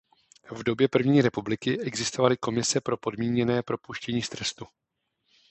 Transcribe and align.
V 0.51 0.63
době 0.63 0.87
první 0.87 1.21
republiky 1.21 1.81
existovaly 1.81 2.37
komise 2.37 2.81
pro 2.81 2.97
podmíněné 2.97 3.63
propuštění 3.63 4.21
z 4.21 4.29
trestu. 4.29 4.65